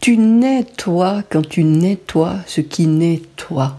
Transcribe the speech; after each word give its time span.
Tu 0.00 0.16
nettoies 0.16 1.22
quand 1.28 1.46
tu 1.46 1.62
nettoies 1.62 2.36
ce 2.46 2.62
qui 2.62 2.86
nettoie. 2.86 3.76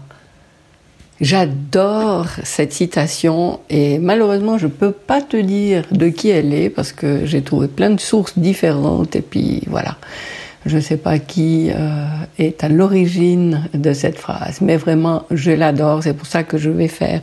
J'adore 1.20 2.28
cette 2.44 2.72
citation 2.72 3.58
et 3.68 3.98
malheureusement 3.98 4.56
je 4.56 4.66
ne 4.66 4.70
peux 4.70 4.92
pas 4.92 5.20
te 5.20 5.36
dire 5.36 5.84
de 5.90 6.08
qui 6.08 6.30
elle 6.30 6.54
est 6.54 6.70
parce 6.70 6.92
que 6.92 7.26
j'ai 7.26 7.42
trouvé 7.42 7.66
plein 7.66 7.90
de 7.90 8.00
sources 8.00 8.38
différentes 8.38 9.16
et 9.16 9.20
puis 9.20 9.62
voilà. 9.66 9.96
Je 10.64 10.76
ne 10.76 10.80
sais 10.80 10.96
pas 10.96 11.18
qui 11.18 11.70
euh, 11.74 12.06
est 12.38 12.62
à 12.62 12.68
l'origine 12.68 13.68
de 13.74 13.92
cette 13.92 14.18
phrase, 14.18 14.60
mais 14.60 14.76
vraiment 14.76 15.24
je 15.32 15.50
l'adore, 15.50 16.04
c'est 16.04 16.14
pour 16.14 16.26
ça 16.26 16.44
que 16.44 16.56
je 16.56 16.70
vais 16.70 16.86
faire 16.86 17.20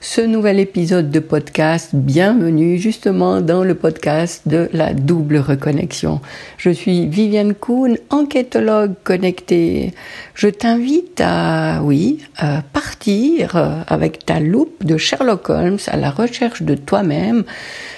ce 0.00 0.20
nouvel 0.20 0.60
épisode 0.60 1.10
de 1.10 1.18
podcast. 1.18 1.90
Bienvenue 1.92 2.78
justement 2.78 3.40
dans 3.40 3.64
le 3.64 3.74
podcast 3.74 4.46
de 4.46 4.68
la 4.72 4.94
double 4.94 5.38
reconnexion. 5.38 6.20
Je 6.56 6.70
suis 6.70 7.06
Viviane 7.06 7.54
Kuhn, 7.54 7.98
enquêtologue 8.10 8.94
connectée. 9.02 9.92
Je 10.34 10.48
t'invite 10.48 11.20
à, 11.20 11.80
oui, 11.82 12.18
partir 12.72 13.84
avec 13.88 14.24
ta 14.24 14.38
loupe 14.38 14.84
de 14.84 14.96
Sherlock 14.96 15.50
Holmes 15.50 15.78
à 15.88 15.96
la 15.96 16.10
recherche 16.10 16.62
de 16.62 16.74
toi-même. 16.76 17.44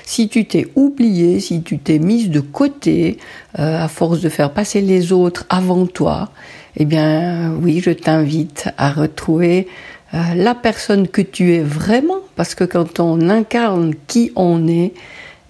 Si 0.05 0.29
tu 0.29 0.47
t'es 0.47 0.69
oublié, 0.77 1.39
si 1.39 1.63
tu 1.63 1.79
t'es 1.79 1.99
mise 1.99 2.31
de 2.31 2.41
côté 2.41 3.19
euh, 3.59 3.85
à 3.85 3.89
force 3.89 4.21
de 4.21 4.29
faire 4.29 4.53
passer 4.53 4.81
les 4.81 5.13
autres 5.13 5.45
avant 5.51 5.87
toi, 5.87 6.31
eh 6.77 6.85
bien 6.85 7.53
oui, 7.63 7.81
je 7.85 7.91
t'invite 7.91 8.69
à 8.79 8.91
retrouver 8.91 9.69
euh, 10.13 10.35
la 10.35 10.55
personne 10.55 11.07
que 11.07 11.23
tu 11.23 11.55
es 11.55 11.61
vraiment, 11.61 12.21
parce 12.37 12.55
que 12.55 12.65
quand 12.65 12.99
on 12.99 13.29
incarne 13.29 13.95
qui 14.07 14.33
on 14.35 14.67
est, 14.67 14.93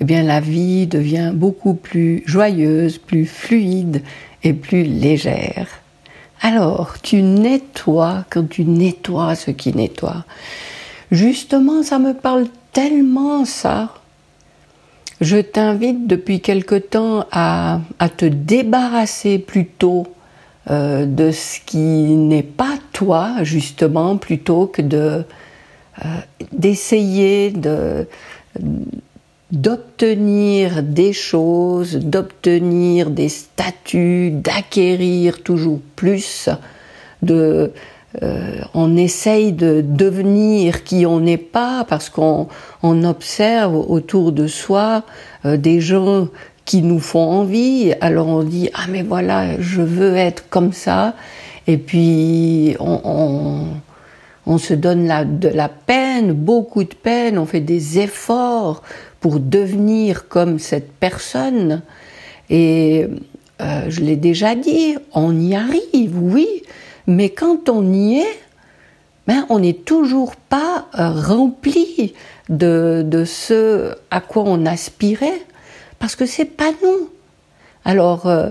eh 0.01 0.05
bien 0.05 0.23
la 0.23 0.41
vie 0.41 0.87
devient 0.87 1.33
beaucoup 1.35 1.75
plus 1.75 2.23
joyeuse, 2.27 2.99
plus 2.99 3.27
fluide 3.27 4.03
et 4.43 4.53
plus 4.53 4.83
légère. 4.85 5.69
Alors, 6.43 7.01
tu 7.03 7.23
nettoies 7.23 8.25
quand 8.31 8.49
tu 8.49 8.65
nettoies 8.65 9.35
ce 9.35 9.51
qui 9.51 9.75
nettoie. 9.75 10.25
Justement, 11.11 11.83
ça 11.83 11.99
me 11.99 12.15
parle 12.15 12.47
tellement 12.73 13.45
ça. 13.45 13.95
Je 15.21 15.37
t'invite 15.37 16.07
depuis 16.07 16.41
quelque 16.41 16.77
temps 16.77 17.27
à, 17.31 17.81
à 17.99 18.09
te 18.09 18.25
débarrasser 18.25 19.39
plutôt 19.39 20.07
euh, 20.69 21.07
de 21.07 21.31
ce 21.31 21.59
qui 21.65 21.79
n'est 21.79 22.43
pas 22.43 22.77
toi, 22.93 23.37
justement, 23.43 24.19
plutôt 24.19 24.67
que 24.67 24.83
de 24.83 25.25
euh, 26.05 26.09
d'essayer 26.53 27.51
de 27.51 28.07
d'obtenir 29.51 30.83
des 30.83 31.15
choses, 31.15 31.97
d'obtenir 31.97 33.11
des 33.11 33.31
statuts, 33.31 34.33
d'acquérir 34.33 35.43
toujours 35.43 35.81
plus, 35.97 36.51
de 37.23 37.73
euh, 38.23 38.61
on 38.75 38.97
essaye 38.97 39.53
de 39.53 39.81
devenir 39.81 40.85
qui 40.85 41.07
on 41.07 41.21
n'est 41.21 41.39
pas 41.39 41.85
parce 41.89 42.11
qu'on 42.11 42.49
on 42.83 43.03
observe 43.05 43.75
autour 43.75 44.33
de 44.33 44.47
soi 44.47 45.05
des 45.45 45.81
gens 45.81 46.29
qui 46.71 46.83
nous 46.83 47.01
font 47.01 47.29
envie. 47.29 47.95
Alors 48.01 48.29
on 48.29 48.45
dit 48.45 48.71
ah 48.75 48.85
mais 48.89 49.03
voilà 49.03 49.61
je 49.61 49.83
veux 49.83 50.15
être 50.15 50.49
comme 50.51 50.73
ça. 50.73 51.15
Et 51.67 51.79
puis 51.79 52.77
on, 52.79 53.67
on, 54.47 54.59
se 54.59 54.75
donne 54.75 55.09
la, 55.09 55.25
de 55.25 55.49
la 55.49 55.69
peine, 55.69 56.33
beaucoup 56.33 56.85
de 56.85 56.95
peine, 56.95 57.39
on 57.39 57.47
fait 57.47 57.61
des 57.61 57.99
efforts 57.99 58.85
pour 59.19 59.41
devenir 59.41 60.29
comme 60.29 60.61
cette 60.61 60.93
personne. 60.93 61.83
Et 62.51 63.09
euh, 63.61 63.87
je 63.89 64.01
l'ai 64.03 64.17
déjà 64.17 64.55
dit, 64.55 64.97
on 65.13 65.41
y 65.41 65.57
arrive, 65.57 66.23
oui, 66.23 66.47
mais 67.09 67.31
quand 67.31 67.69
on 67.69 67.93
y 67.93 68.21
est, 68.21 68.39
ben, 69.27 69.45
on 69.49 69.59
n'est 69.59 69.75
toujours 69.75 70.37
pas 70.37 70.87
euh, 70.99 71.11
rempli 71.11 72.15
de, 72.49 73.05
de 73.05 73.25
ce 73.25 73.97
à 74.13 74.21
quoi 74.21 74.45
on 74.47 74.67
aspirait 74.67 75.43
parce 76.01 76.17
que 76.17 76.27
c'est 76.27 76.47
pas 76.57 76.73
nous. 76.83 77.11
Alors, 77.85 78.27
euh, 78.27 78.49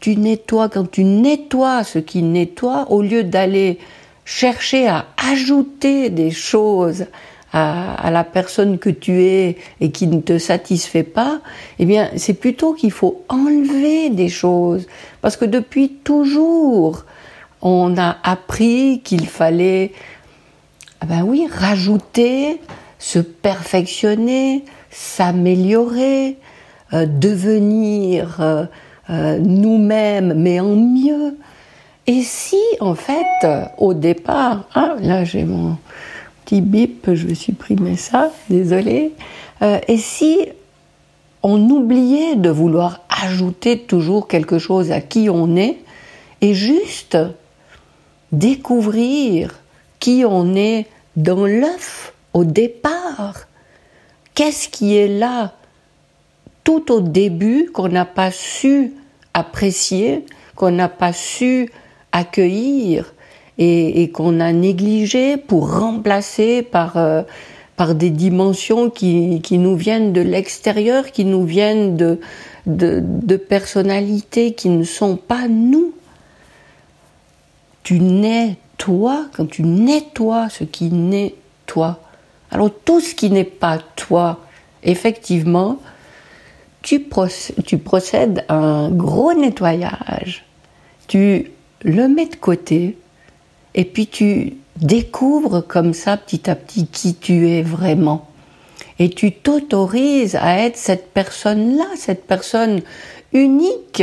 tu 0.00 0.16
nettoies, 0.16 0.68
quand 0.68 0.88
tu 0.88 1.02
nettoies 1.02 1.82
ce 1.82 1.98
qui 1.98 2.22
nettoie, 2.22 2.86
au 2.90 3.02
lieu 3.02 3.24
d'aller 3.24 3.78
chercher 4.24 4.86
à 4.86 5.06
ajouter 5.16 6.10
des 6.10 6.30
choses 6.30 7.06
à, 7.52 8.10
la 8.10 8.24
personne 8.24 8.78
que 8.78 8.88
tu 8.88 9.24
es 9.24 9.56
et 9.80 9.90
qui 9.90 10.06
ne 10.06 10.20
te 10.20 10.38
satisfait 10.38 11.02
pas, 11.02 11.40
eh 11.78 11.84
bien, 11.84 12.10
c'est 12.16 12.34
plutôt 12.34 12.72
qu'il 12.72 12.92
faut 12.92 13.24
enlever 13.28 14.10
des 14.10 14.28
choses. 14.28 14.86
Parce 15.20 15.36
que 15.36 15.44
depuis 15.44 15.90
toujours, 15.90 17.04
on 17.60 17.96
a 17.98 18.16
appris 18.22 19.00
qu'il 19.04 19.26
fallait, 19.26 19.92
ah 21.00 21.06
ben 21.06 21.22
oui, 21.24 21.46
rajouter, 21.50 22.60
se 22.98 23.18
perfectionner, 23.18 24.64
s'améliorer, 24.90 26.38
devenir 26.92 28.40
euh, 28.40 28.64
euh, 29.10 29.38
nous-mêmes, 29.38 30.34
mais 30.36 30.60
en 30.60 30.76
mieux. 30.76 31.36
Et 32.06 32.22
si, 32.22 32.60
en 32.80 32.94
fait, 32.94 33.46
au 33.78 33.94
départ, 33.94 34.64
ah, 34.74 34.94
là 35.00 35.24
j'ai 35.24 35.44
mon 35.44 35.76
petit 36.44 36.60
bip, 36.60 37.08
je 37.12 37.26
vais 37.26 37.34
supprimer 37.34 37.96
ça, 37.96 38.30
désolé. 38.50 39.12
et 39.60 39.96
si 39.96 40.48
on 41.44 41.60
oubliait 41.70 42.34
de 42.34 42.50
vouloir 42.50 43.00
ajouter 43.22 43.78
toujours 43.78 44.26
quelque 44.26 44.58
chose 44.58 44.90
à 44.90 45.00
qui 45.00 45.30
on 45.30 45.54
est, 45.54 45.78
et 46.42 46.54
juste 46.54 47.16
découvrir 48.32 49.54
qui 50.00 50.24
on 50.26 50.54
est 50.56 50.86
dans 51.16 51.46
l'œuf 51.46 52.12
au 52.34 52.44
départ. 52.44 53.46
Qu'est-ce 54.34 54.68
qui 54.68 54.96
est 54.96 55.08
là 55.08 55.52
tout 56.64 56.92
au 56.92 57.00
début 57.00 57.70
qu'on 57.72 57.88
n'a 57.88 58.04
pas 58.04 58.30
su 58.30 58.92
apprécier, 59.34 60.24
qu'on 60.54 60.70
n'a 60.70 60.88
pas 60.88 61.12
su 61.12 61.70
accueillir 62.12 63.14
et, 63.58 64.10
qu'on 64.12 64.40
a 64.40 64.52
négligé 64.52 65.36
pour 65.36 65.78
remplacer 65.78 66.62
par, 66.62 66.96
euh, 66.96 67.22
par 67.76 67.94
des 67.94 68.10
dimensions 68.10 68.90
qui, 68.90 69.40
qui 69.42 69.58
nous 69.58 69.76
viennent 69.76 70.12
de 70.12 70.20
l'extérieur, 70.20 71.10
qui 71.12 71.24
nous 71.24 71.44
viennent 71.44 71.96
de, 71.96 72.18
de, 72.66 73.36
personnalités 73.36 74.54
qui 74.54 74.68
ne 74.68 74.84
sont 74.84 75.16
pas 75.16 75.48
nous. 75.48 75.92
Tu 77.82 78.00
nais 78.00 78.56
toi 78.78 79.26
quand 79.36 79.48
tu 79.48 79.62
nettoies 79.62 80.48
ce 80.48 80.64
qui 80.64 80.90
naît 80.90 81.34
toi. 81.66 82.00
Alors 82.50 82.70
tout 82.84 83.00
ce 83.00 83.14
qui 83.14 83.30
n'est 83.30 83.44
pas 83.44 83.78
toi, 83.96 84.40
effectivement, 84.82 85.78
tu, 86.82 87.00
procèdes, 87.78 88.44
à 88.48 88.54
un 88.54 88.90
gros 88.90 89.32
nettoyage, 89.32 90.44
tu 91.08 91.50
le 91.82 92.08
mets 92.08 92.26
de 92.26 92.36
côté, 92.36 92.98
et 93.74 93.84
puis 93.84 94.06
tu 94.06 94.54
découvres 94.76 95.66
comme 95.66 95.94
ça 95.94 96.16
petit 96.16 96.50
à 96.50 96.54
petit 96.54 96.86
qui 96.86 97.14
tu 97.14 97.48
es 97.48 97.62
vraiment. 97.62 98.28
Et 98.98 99.10
tu 99.10 99.32
t'autorises 99.32 100.36
à 100.36 100.58
être 100.58 100.76
cette 100.76 101.12
personne-là, 101.12 101.86
cette 101.96 102.26
personne 102.26 102.82
unique. 103.32 104.02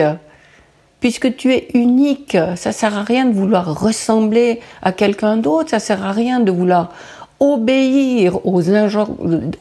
Puisque 1.00 1.38
tu 1.38 1.54
es 1.54 1.68
unique, 1.74 2.38
ça 2.56 2.72
sert 2.72 2.98
à 2.98 3.04
rien 3.04 3.26
de 3.26 3.34
vouloir 3.34 3.80
ressembler 3.80 4.60
à 4.82 4.92
quelqu'un 4.92 5.38
d'autre, 5.38 5.70
ça 5.70 5.80
sert 5.80 6.04
à 6.06 6.12
rien 6.12 6.42
de 6.42 6.52
vouloir 6.52 6.92
obéir 7.40 8.46
aux, 8.46 8.62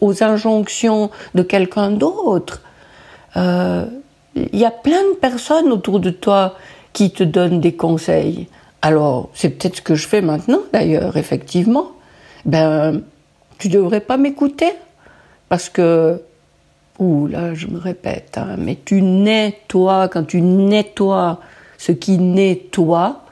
aux 0.01 0.23
injonctions 0.25 1.11
de 1.35 1.43
quelqu'un 1.43 1.93
d'autre 1.93 2.63
il 3.35 3.41
euh, 3.43 3.87
y 4.53 4.65
a 4.65 4.71
plein 4.71 5.03
de 5.11 5.17
personnes 5.17 5.73
autour 5.73 6.01
de 6.01 6.11
toi 6.11 6.57
qui 6.93 7.11
te 7.11 7.23
donnent 7.23 7.61
des 7.61 7.75
conseils. 7.75 8.49
Alors, 8.83 9.29
c'est 9.35 9.51
peut-être 9.51 9.77
ce 9.77 9.83
que 9.83 9.95
je 9.95 10.07
fais 10.07 10.23
maintenant, 10.23 10.61
d'ailleurs, 10.73 11.17
effectivement. 11.17 11.93
Ben, 12.45 13.03
tu 13.59 13.69
devrais 13.69 14.01
pas 14.01 14.17
m'écouter. 14.17 14.73
Parce 15.49 15.69
que, 15.69 16.23
ouh 16.99 17.27
là, 17.27 17.55
je 17.55 17.67
me 17.67 17.79
répète, 17.79 18.37
hein, 18.37 18.57
mais 18.59 18.79
tu 18.85 19.01
nettoies, 19.03 20.09
quand 20.09 20.25
tu 20.25 20.43
nettoies 20.43 21.41
ce 21.79 21.93
qui 21.93 22.19
nettoie, 22.19 23.23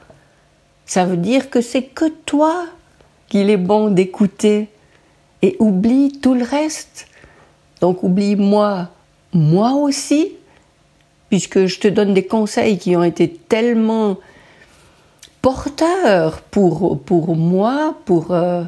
ça 0.85 1.05
veut 1.05 1.17
dire 1.17 1.49
que 1.49 1.61
c'est 1.61 1.83
que 1.83 2.05
toi 2.25 2.65
qu'il 3.27 3.49
est 3.49 3.57
bon 3.57 3.89
d'écouter. 3.89 4.69
Et 5.43 5.55
oublie 5.59 6.19
tout 6.19 6.33
le 6.33 6.43
reste. 6.43 7.07
Donc 7.81 8.01
oublie 8.01 8.35
moi, 8.35 8.89
moi 9.33 9.73
aussi, 9.73 10.33
puisque 11.29 11.65
je 11.65 11.79
te 11.79 11.87
donne 11.87 12.13
des 12.13 12.25
conseils 12.25 12.77
qui 12.77 12.95
ont 12.95 13.03
été 13.03 13.29
tellement 13.29 14.17
porteurs 15.41 16.41
pour, 16.41 16.99
pour 17.01 17.35
moi, 17.35 17.95
pour, 18.05 18.31
euh, 18.31 18.63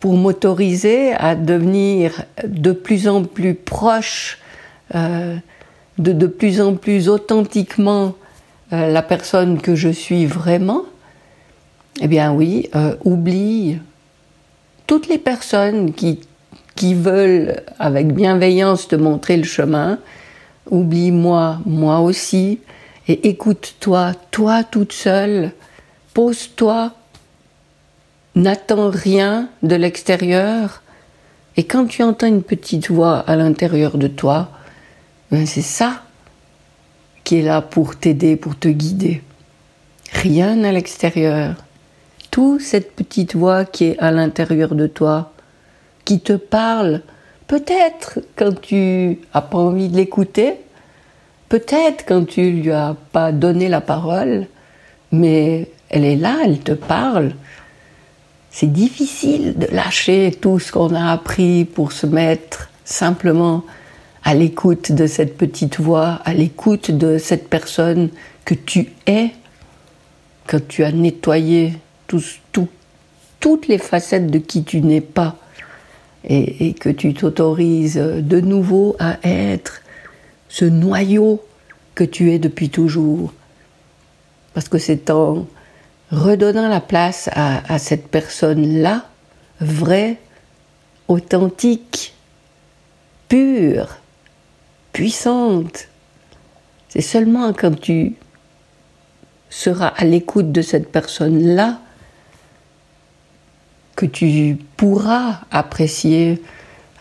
pour 0.00 0.14
m'autoriser 0.14 1.12
à 1.12 1.34
devenir 1.34 2.24
de 2.44 2.72
plus 2.72 3.08
en 3.08 3.24
plus 3.24 3.54
proche, 3.54 4.38
euh, 4.94 5.36
de, 5.98 6.12
de 6.12 6.26
plus 6.26 6.60
en 6.60 6.74
plus 6.74 7.08
authentiquement 7.08 8.14
euh, 8.72 8.90
la 8.90 9.02
personne 9.02 9.60
que 9.60 9.74
je 9.74 9.88
suis 9.88 10.26
vraiment, 10.26 10.84
eh 12.00 12.06
bien 12.06 12.32
oui, 12.32 12.70
oublie 13.04 13.78
toutes 14.86 15.08
les 15.08 15.18
personnes 15.18 15.92
qui, 15.92 16.20
qui 16.78 16.94
veulent 16.94 17.60
avec 17.80 18.14
bienveillance 18.14 18.86
te 18.86 18.94
montrer 18.94 19.36
le 19.36 19.42
chemin, 19.42 19.98
oublie 20.70 21.10
moi, 21.10 21.58
moi 21.66 21.98
aussi, 21.98 22.60
et 23.08 23.30
écoute-toi, 23.30 24.12
toi 24.30 24.62
toute 24.62 24.92
seule, 24.92 25.50
pose-toi, 26.14 26.92
n'attends 28.36 28.90
rien 28.90 29.48
de 29.64 29.74
l'extérieur, 29.74 30.82
et 31.56 31.64
quand 31.64 31.86
tu 31.86 32.04
entends 32.04 32.28
une 32.28 32.44
petite 32.44 32.92
voix 32.92 33.18
à 33.26 33.34
l'intérieur 33.34 33.98
de 33.98 34.06
toi, 34.06 34.48
ben 35.32 35.46
c'est 35.46 35.62
ça 35.62 36.04
qui 37.24 37.38
est 37.38 37.42
là 37.42 37.60
pour 37.60 37.96
t'aider, 37.96 38.36
pour 38.36 38.56
te 38.56 38.68
guider. 38.68 39.20
Rien 40.12 40.62
à 40.62 40.70
l'extérieur. 40.70 41.56
Tout 42.30 42.60
cette 42.60 42.94
petite 42.94 43.34
voix 43.34 43.64
qui 43.64 43.86
est 43.86 43.98
à 43.98 44.12
l'intérieur 44.12 44.76
de 44.76 44.86
toi, 44.86 45.32
qui 46.08 46.20
te 46.20 46.32
parle, 46.32 47.02
peut-être 47.48 48.20
quand 48.34 48.58
tu 48.62 49.18
n'as 49.34 49.42
pas 49.42 49.58
envie 49.58 49.90
de 49.90 49.96
l'écouter, 49.98 50.54
peut-être 51.50 52.06
quand 52.08 52.26
tu 52.26 52.50
lui 52.50 52.70
as 52.70 52.96
pas 53.12 53.30
donné 53.30 53.68
la 53.68 53.82
parole, 53.82 54.46
mais 55.12 55.70
elle 55.90 56.06
est 56.06 56.16
là, 56.16 56.38
elle 56.42 56.60
te 56.60 56.72
parle. 56.72 57.34
C'est 58.50 58.72
difficile 58.72 59.58
de 59.58 59.66
lâcher 59.66 60.32
tout 60.40 60.58
ce 60.58 60.72
qu'on 60.72 60.94
a 60.94 61.12
appris 61.12 61.66
pour 61.66 61.92
se 61.92 62.06
mettre 62.06 62.70
simplement 62.86 63.62
à 64.24 64.34
l'écoute 64.34 64.92
de 64.92 65.06
cette 65.06 65.36
petite 65.36 65.78
voix, 65.78 66.20
à 66.24 66.32
l'écoute 66.32 66.90
de 66.90 67.18
cette 67.18 67.50
personne 67.50 68.08
que 68.46 68.54
tu 68.54 68.94
es, 69.06 69.32
quand 70.46 70.66
tu 70.68 70.84
as 70.84 70.92
nettoyé 70.92 71.74
toutes 72.06 73.68
les 73.68 73.76
facettes 73.76 74.30
de 74.30 74.38
qui 74.38 74.64
tu 74.64 74.80
n'es 74.80 75.02
pas 75.02 75.36
et, 76.24 76.74
que 76.74 76.88
tu 76.88 77.14
t'autorises 77.14 77.96
de 77.96 78.40
nouveau 78.40 78.96
à 78.98 79.18
être 79.22 79.82
ce 80.48 80.64
noyau 80.64 81.42
que 81.94 82.04
tu 82.04 82.32
es 82.32 82.38
depuis 82.38 82.70
toujours. 82.70 83.32
Parce 84.54 84.68
que 84.68 84.78
c'est 84.78 85.10
en 85.10 85.46
redonnant 86.10 86.68
la 86.68 86.80
place 86.80 87.28
à 87.34 87.78
cette 87.78 88.08
personne-là, 88.08 89.04
vraie, 89.60 90.18
authentique, 91.08 92.14
pure, 93.28 93.98
puissante. 94.92 95.88
C'est 96.88 97.00
seulement 97.02 97.52
quand 97.52 97.78
tu 97.78 98.14
seras 99.50 99.88
à 99.88 100.04
l'écoute 100.04 100.52
de 100.52 100.62
cette 100.62 100.90
personne-là 100.90 101.80
que 103.98 104.06
tu 104.06 104.56
pourras 104.76 105.40
apprécier 105.50 106.40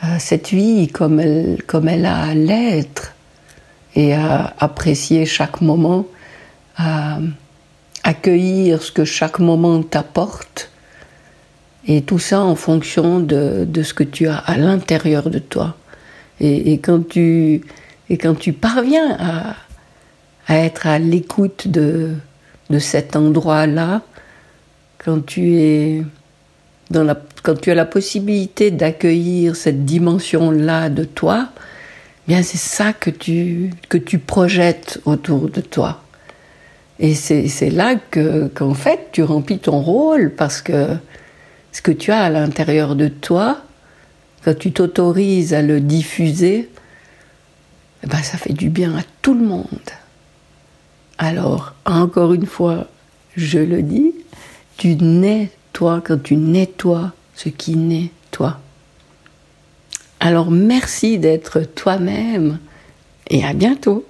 euh, 0.03 0.15
cette 0.17 0.49
vie 0.49 0.87
comme 0.87 1.19
elle, 1.19 1.61
comme 1.67 1.87
elle 1.87 2.07
a 2.07 2.23
à 2.23 2.33
l'être 2.33 3.13
et 3.95 4.15
à 4.15 4.55
apprécier 4.57 5.27
chaque 5.27 5.61
moment, 5.61 6.07
à 6.75 7.19
accueillir 8.03 8.81
ce 8.81 8.91
que 8.91 9.05
chaque 9.05 9.37
moment 9.37 9.83
t'apporte 9.83 10.71
et 11.85 12.01
tout 12.01 12.17
ça 12.17 12.41
en 12.41 12.55
fonction 12.55 13.19
de, 13.19 13.65
de 13.69 13.83
ce 13.83 13.93
que 13.93 14.03
tu 14.03 14.27
as 14.27 14.37
à 14.37 14.57
l'intérieur 14.57 15.29
de 15.29 15.37
toi. 15.37 15.77
Et, 16.39 16.79
quand 16.79 17.07
tu 17.07 17.61
et 18.09 18.17
quand 18.17 18.35
tu 18.35 18.53
parviens 18.53 19.15
à, 19.19 19.55
à 20.47 20.57
être 20.57 20.87
à 20.87 20.97
l'écoute 20.97 21.67
de, 21.67 22.15
de 22.71 22.79
cet 22.79 23.15
endroit-là, 23.15 24.01
quand 24.97 25.23
tu 25.23 25.57
es 25.57 26.03
quand 26.91 27.61
tu 27.61 27.71
as 27.71 27.75
la 27.75 27.85
possibilité 27.85 28.71
d'accueillir 28.71 29.55
cette 29.55 29.85
dimension-là 29.85 30.89
de 30.89 31.03
toi, 31.03 31.49
eh 32.27 32.31
bien 32.31 32.43
c'est 32.43 32.57
ça 32.57 32.93
que 32.93 33.09
tu, 33.09 33.71
que 33.89 33.97
tu 33.97 34.19
projettes 34.19 34.99
autour 35.05 35.49
de 35.49 35.61
toi. 35.61 36.01
Et 36.99 37.13
c'est 37.13 37.69
là 37.69 37.95
que 37.95 38.47
qu'en 38.47 38.73
fait 38.73 39.09
tu 39.11 39.21
remplis 39.23 39.59
ton 39.59 39.79
rôle 39.79 40.31
parce 40.35 40.61
que 40.61 40.87
ce 41.71 41.81
que 41.81 41.91
tu 41.91 42.11
as 42.11 42.21
à 42.21 42.29
l'intérieur 42.29 42.95
de 42.95 43.07
toi, 43.07 43.61
quand 44.43 44.57
tu 44.57 44.71
t'autorises 44.71 45.53
à 45.53 45.61
le 45.61 45.79
diffuser, 45.79 46.69
eh 48.03 48.07
ben, 48.07 48.23
ça 48.23 48.37
fait 48.37 48.53
du 48.53 48.69
bien 48.69 48.95
à 48.95 49.01
tout 49.21 49.33
le 49.33 49.45
monde. 49.45 49.67
Alors, 51.17 51.73
encore 51.85 52.33
une 52.33 52.45
fois, 52.45 52.87
je 53.35 53.59
le 53.59 53.81
dis, 53.81 54.13
tu 54.77 54.95
nais 54.95 55.51
quand 55.77 56.23
tu 56.23 56.35
nettoies 56.35 57.11
ce 57.35 57.49
qui 57.49 57.75
naît 57.75 58.11
toi. 58.31 58.59
Alors 60.19 60.49
merci 60.49 61.19
d'être 61.19 61.61
toi-même 61.61 62.59
et 63.29 63.45
à 63.45 63.53
bientôt. 63.53 64.06